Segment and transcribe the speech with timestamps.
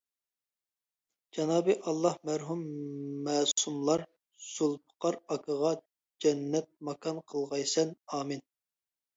[1.37, 2.63] جانابى ئاللا مەرھۇم
[3.27, 4.05] مەسۇملار
[4.47, 5.75] زۇلپىقار ئاكىغا
[6.27, 8.47] جەننەت ماكان قىلغايسەن، ئامىن!